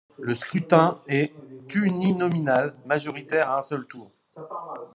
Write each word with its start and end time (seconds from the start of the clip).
Le 0.19 0.33
scrutin 0.33 0.97
est 1.07 1.31
uninominal 1.75 2.73
majoritaire 2.87 3.51
à 3.51 3.59
un 3.59 3.61
seul 3.61 3.85
tour. 3.85 4.09